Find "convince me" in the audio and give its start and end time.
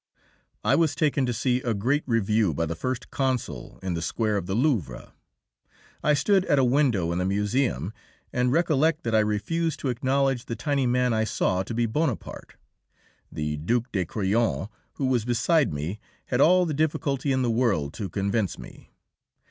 18.09-18.89